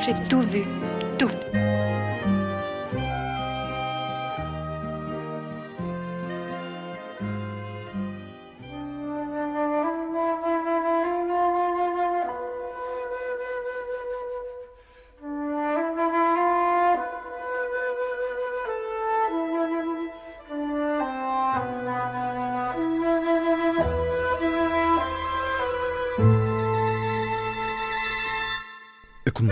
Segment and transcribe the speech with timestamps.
[0.00, 0.64] J'ai tout vu,
[1.16, 1.30] tout.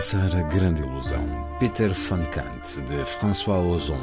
[0.00, 1.22] Começar a grande ilusão.
[1.58, 3.98] Peter van Kant, de François Ozon.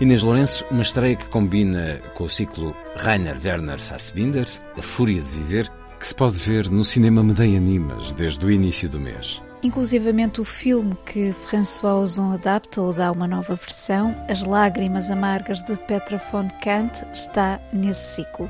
[0.00, 4.46] Inês Lourenço, uma estreia que combina com o ciclo Rainer Werner Fassbinder,
[4.78, 8.88] A Fúria de Viver, que se pode ver no cinema Medeia Animas desde o início
[8.88, 9.42] do mês.
[9.62, 15.62] Inclusivamente o filme que François Ozon adapta ou dá uma nova versão, As Lágrimas Amargas
[15.64, 18.48] de Petra von Kant, está nesse ciclo.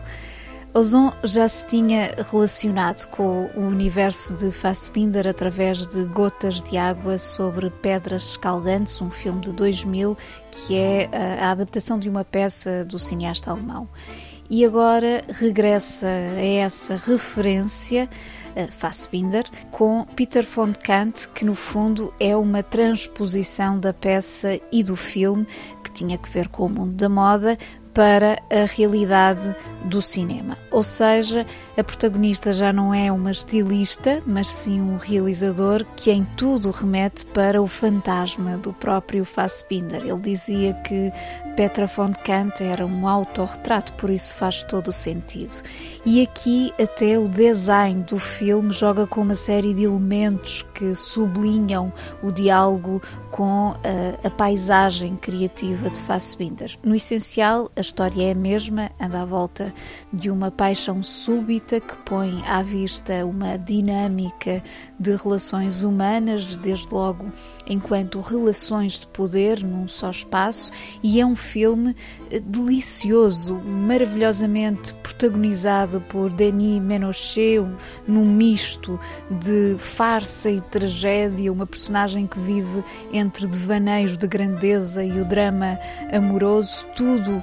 [0.74, 7.18] Ozon já se tinha relacionado com o universo de Fassbinder através de Gotas de Água
[7.18, 10.16] sobre Pedras Escaldantes, um filme de 2000
[10.50, 11.10] que é
[11.42, 13.86] a adaptação de uma peça do cineasta alemão.
[14.48, 18.08] E agora regressa a essa referência
[18.70, 24.96] Fassbinder, com Peter von Kant, que no fundo é uma transposição da peça e do
[24.96, 25.46] filme
[25.82, 27.58] que tinha que ver com o mundo da moda,
[27.94, 29.54] para a realidade
[29.84, 30.56] do cinema.
[30.70, 36.24] Ou seja, a protagonista já não é uma estilista, mas sim um realizador que em
[36.36, 40.02] tudo remete para o fantasma do próprio Fassbinder.
[40.02, 41.12] Ele dizia que
[41.56, 45.62] Petra von Kant era um autorretrato, por isso faz todo o sentido.
[46.05, 51.92] E aqui até o design do filme joga com uma série de elementos que sublinham
[52.22, 56.78] o diálogo com a, a paisagem criativa de Fassbinder.
[56.83, 59.74] No essencial, a história é a mesma, anda à volta
[60.12, 64.62] de uma paixão súbita que põe à vista uma dinâmica
[64.98, 67.30] de relações humanas, desde logo
[67.66, 70.72] enquanto relações de poder num só espaço,
[71.02, 71.94] e é um filme
[72.44, 77.62] delicioso, maravilhosamente protagonizado por Denis Menochet,
[78.06, 78.98] num misto
[79.30, 85.78] de farsa e tragédia, uma personagem que vive entre devaneios de grandeza e o drama
[86.12, 87.42] amoroso, tudo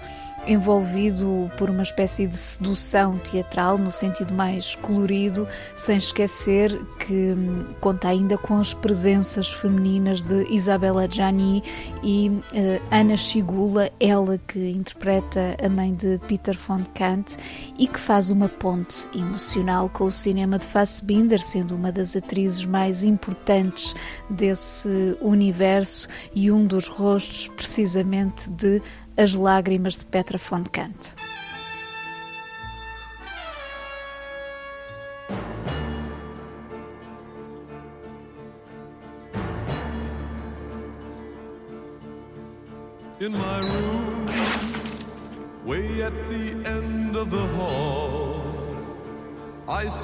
[0.49, 6.75] envolvido por uma espécie de sedução teatral no sentido mais colorido, sem esquecer
[7.09, 11.63] que hum, conta ainda com as presenças femininas de Isabella Gianni
[12.03, 17.35] e uh, Ana Chigula, ela que interpreta a mãe de Peter von Kant
[17.79, 22.63] e que faz uma ponte emocional com o cinema de Fassbinder, sendo uma das atrizes
[22.63, 23.95] mais importantes
[24.29, 28.83] desse universo e um dos rostos precisamente de
[29.17, 30.63] as Lágrimas de Petra von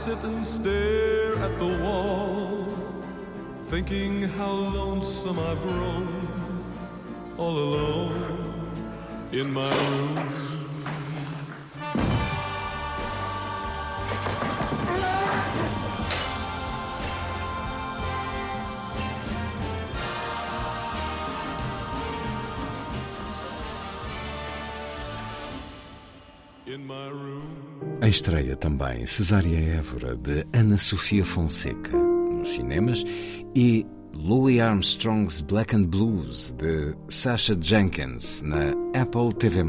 [0.05, 2.45] sit and stare at the wall,
[3.71, 6.27] thinking how lonesome I've grown,
[7.39, 8.69] all alone
[9.31, 10.54] in my room.
[28.05, 33.03] A estreia também Cesária Évora de Ana Sofia Fonseca nos cinemas
[33.55, 39.63] e Louis Armstrong's Black and Blues de Sasha Jenkins na Apple TV+.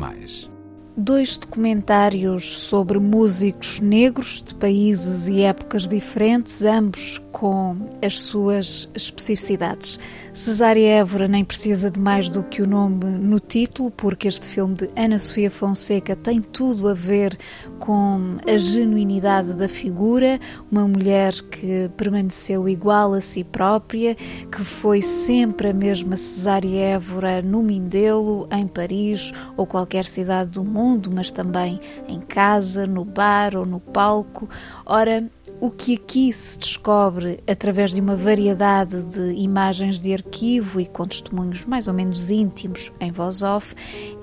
[0.99, 9.99] Dois documentários sobre músicos negros de países e épocas diferentes, ambos com as suas especificidades.
[10.37, 14.75] Cesária Évora nem precisa de mais do que o nome no título, porque este filme
[14.75, 17.39] de Ana Sofia Fonseca tem tudo a ver
[17.79, 20.39] com a genuinidade da figura,
[20.71, 27.41] uma mulher que permaneceu igual a si própria, que foi sempre a mesma Cesária Évora
[27.41, 33.57] no Mindelo, em Paris ou qualquer cidade do mundo mas também em casa, no bar
[33.57, 34.47] ou no palco.
[34.89, 35.29] Ora,
[35.61, 41.05] o que aqui se descobre através de uma variedade de imagens de arquivo e com
[41.05, 43.75] testemunhos mais ou menos íntimos em voz off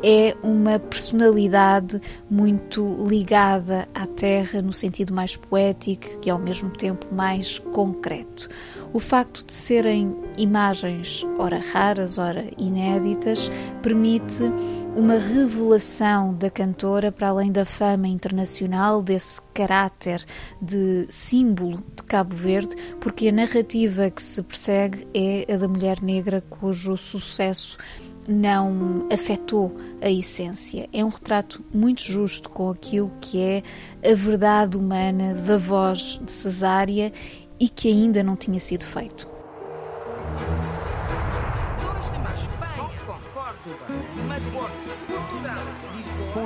[0.02, 7.14] é uma personalidade muito ligada à terra no sentido mais poético e ao mesmo tempo
[7.14, 8.48] mais concreto.
[8.94, 13.52] O facto de serem imagens, ora raras, ora inéditas,
[13.82, 14.44] permite
[14.96, 20.24] uma revelação da cantora para além da fama internacional, desse caráter
[20.62, 26.02] de símbolo de Cabo Verde, porque a narrativa que se persegue é a da mulher
[26.02, 27.78] negra cujo sucesso
[28.28, 30.88] não afetou a essência.
[30.94, 33.64] É um retrato muito justo com aquilo que é
[34.08, 37.12] a verdade humana da voz de Cesária
[37.60, 39.33] e que ainda não tinha sido feito.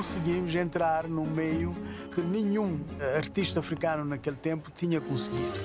[0.08, 1.76] Conseguimos entrar num meio
[2.16, 2.80] que nenhum
[3.18, 5.60] artista africano naquele tempo tinha conseguido.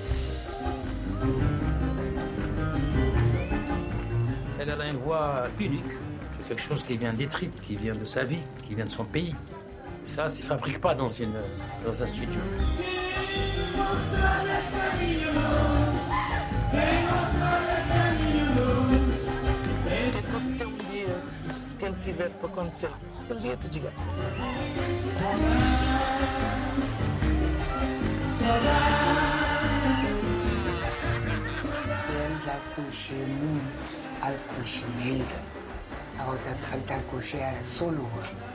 [4.58, 5.96] Elle a une voix unique.
[6.32, 8.90] C'est quelque chose qui vient des tripes, qui vient de sa vie, qui vient de
[8.90, 9.36] son pays.
[10.04, 11.34] Ça, ça ne fabrique pas dans, une,
[11.84, 12.40] dans un studio.
[22.02, 22.90] Tiver para acontecer,
[23.28, 23.92] eu dia te diga.
[32.08, 35.52] Ele já couché muito, al couché vida.
[36.18, 38.52] Agora falta couché era só lua.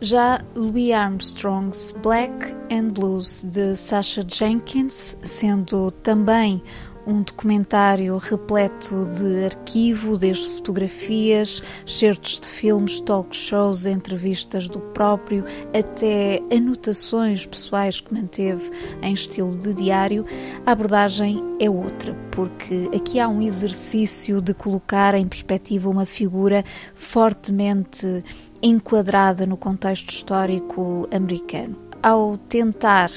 [0.00, 6.62] Já Louis Armstrong's Black and Blues de Sasha Jenkins, sendo também
[7.06, 15.44] um documentário repleto de arquivo, desde fotografias, certos de filmes, talk shows, entrevistas do próprio,
[15.72, 18.70] até anotações pessoais que manteve
[19.02, 20.26] em estilo de diário,
[20.64, 26.64] a abordagem é outra, porque aqui há um exercício de colocar em perspectiva uma figura
[26.94, 28.24] fortemente
[28.62, 31.76] enquadrada no contexto histórico americano.
[32.02, 33.10] Ao tentar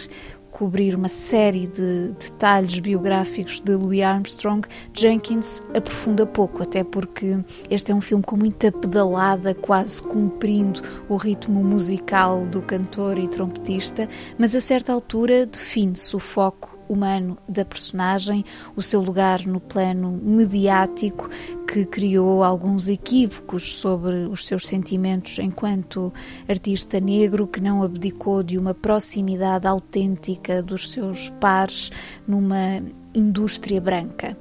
[0.52, 7.38] cobrir uma série de detalhes biográficos de Louis Armstrong, Jenkins aprofunda pouco, até porque
[7.70, 13.28] este é um filme com muita pedalada, quase cumprindo o ritmo musical do cantor e
[13.28, 14.08] trompetista,
[14.38, 18.44] mas a certa altura define-se o foco humano da personagem,
[18.76, 21.30] o seu lugar no plano mediático,
[21.72, 26.12] que criou alguns equívocos sobre os seus sentimentos enquanto
[26.48, 31.92] artista negro, que não abdicou de uma proximidade autêntica dos seus pares
[32.28, 32.82] numa
[33.14, 34.36] indústria branca.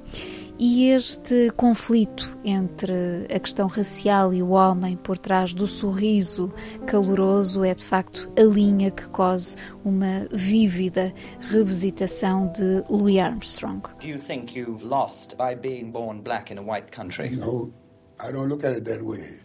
[0.61, 6.53] E este conflito entre a questão racial e o homem por trás do sorriso
[6.85, 11.13] caloroso é de facto a linha que cose uma vívida
[11.49, 13.81] revisitação de Louis Armstrong.
[14.01, 17.29] Do you think you've lost by being born black in a white country?
[17.29, 17.71] No,
[18.19, 19.39] I don't look at it that way.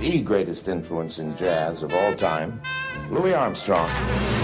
[0.00, 2.62] The greatest influence in jazz of all time,
[3.10, 3.90] Louis Armstrong.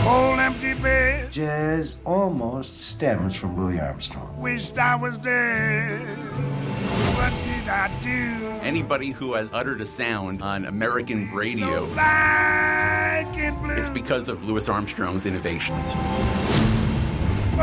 [0.07, 1.33] Old empty bed.
[1.33, 4.39] Jazz almost stems from Louis Armstrong.
[4.39, 6.19] Wished I was dead.
[7.17, 8.47] What did I do?
[8.63, 13.73] Anybody who has uttered a sound on American radio, so black blue.
[13.73, 15.93] it's because of Louis Armstrong's innovations.
[17.53, 17.57] He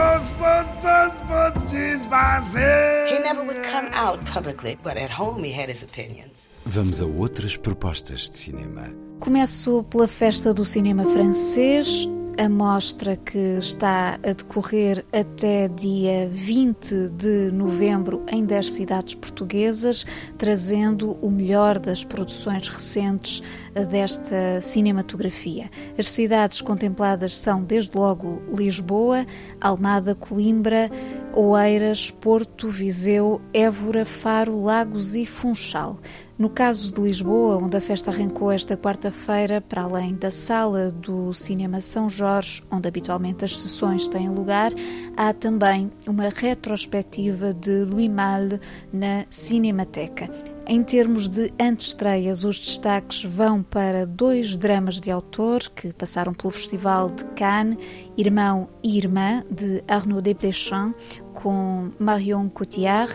[3.26, 6.46] never would come out publicly, but at home he had his opinions.
[6.66, 8.94] Vamos a outras propostas de cinema.
[9.20, 17.10] Começo pela Festa do Cinema Francês, a mostra que está a decorrer até dia 20
[17.10, 20.06] de novembro em 10 cidades portuguesas,
[20.38, 23.42] trazendo o melhor das produções recentes
[23.84, 25.70] desta cinematografia.
[25.98, 29.26] As cidades contempladas são, desde logo, Lisboa,
[29.60, 30.90] Almada, Coimbra,
[31.34, 36.00] Oeiras, Porto, Viseu, Évora, Faro, Lagos e Funchal.
[36.38, 41.34] No caso de Lisboa, onde a festa arrancou esta quarta-feira, para além da sala do
[41.34, 44.72] Cinema São Jorge, onde habitualmente as sessões têm lugar,
[45.16, 48.60] há também uma retrospectiva de Louis Malle
[48.92, 50.55] na Cinemateca.
[50.68, 56.50] Em termos de antestreias, os destaques vão para dois dramas de autor que passaram pelo
[56.50, 57.78] Festival de Cannes,
[58.18, 60.92] Irmão e Irmã, de Arnaud Desplechin,
[61.36, 63.14] com Marion Cotillard,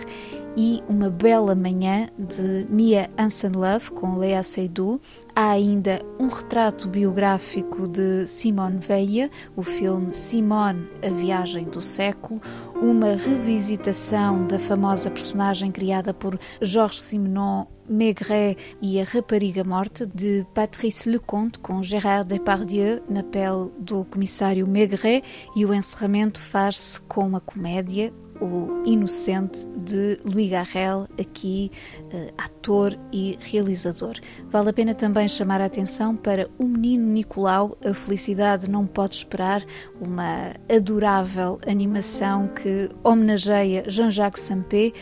[0.57, 5.01] e Uma Bela Manhã, de Mia Hansen-Love, com Lea Seydoux.
[5.35, 12.41] Há ainda um retrato biográfico de Simone Veil, o filme Simone, a Viagem do Século,
[12.75, 20.47] uma revisitação da famosa personagem criada por Georges Simenon, Maigret e a Rapariga Morte, de
[20.55, 25.23] Patrice Lecomte, com Gérard Depardieu na pele do comissário Maigret,
[25.57, 31.71] e o encerramento faz-se com uma comédia, o Inocente de Louis Garrel, aqui
[32.13, 34.15] uh, ator e realizador.
[34.49, 39.17] Vale a pena também chamar a atenção para O Menino Nicolau, A Felicidade Não Pode
[39.17, 39.65] Esperar,
[40.01, 44.93] uma adorável animação que homenageia Jean-Jacques Sampé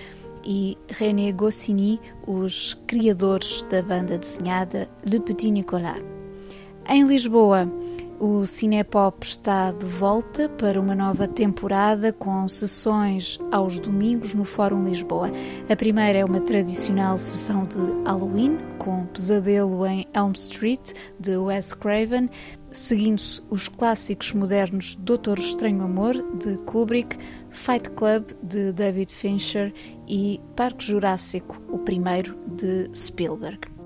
[0.44, 6.00] e René Goscinny, os criadores da banda desenhada Le Petit Nicolas.
[6.88, 7.70] Em Lisboa,
[8.20, 14.84] o Cinepop está de volta para uma nova temporada com sessões aos domingos no Fórum
[14.84, 15.30] Lisboa.
[15.68, 21.72] A primeira é uma tradicional sessão de Halloween com Pesadelo em Elm Street de Wes
[21.72, 22.28] Craven,
[22.70, 27.16] seguindo-se os clássicos modernos Doutor Estranho Amor de Kubrick,
[27.50, 29.72] Fight Club de David Fincher
[30.08, 33.77] e Parque Jurássico, o primeiro de Spielberg.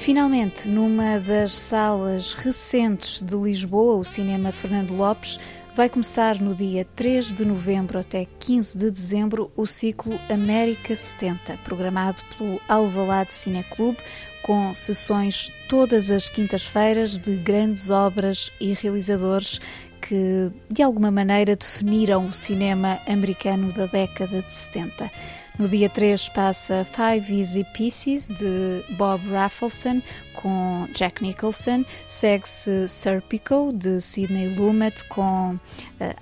[0.00, 5.38] Finalmente, numa das salas recentes de Lisboa, o Cinema Fernando Lopes,
[5.74, 11.58] vai começar no dia 3 de novembro até 15 de dezembro o ciclo América 70,
[11.58, 13.98] programado pelo Alvalade Cineclube,
[14.42, 19.60] com sessões todas as quintas-feiras de grandes obras e realizadores
[20.00, 25.10] que, de alguma maneira, definiram o cinema americano da década de 70.
[25.58, 30.00] No dia 3 passa Five Easy Pieces de Bob Raffleson
[30.34, 35.58] com Jack Nicholson, segue-se Serpico de Sidney Lumet com uh,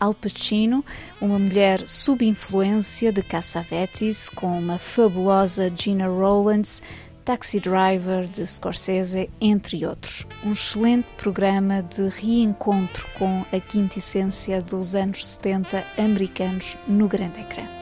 [0.01, 0.85] Al Pacino,
[1.21, 6.83] uma mulher sob influência de Cassavetes com uma fabulosa Gina Rowlands,
[7.25, 10.27] Taxi Driver de Scorsese, entre outros.
[10.43, 17.78] Um excelente programa de reencontro com a quintessência dos anos 70 americanos no grande ecrã.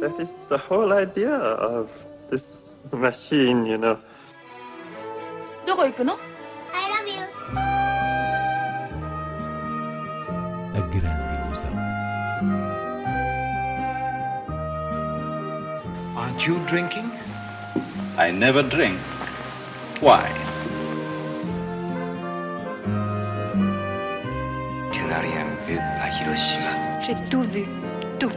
[0.00, 1.90] That is the whole idea of
[2.28, 3.98] this machine, you know.
[5.66, 6.18] どこ行くの
[6.72, 7.24] I love you.
[10.74, 11.72] A grande ilusão.
[16.16, 17.10] Aren't you drinking?
[18.18, 18.98] I never drink.
[20.00, 20.47] Why?
[26.35, 27.65] J'ai tout vu.
[28.19, 28.31] Tout.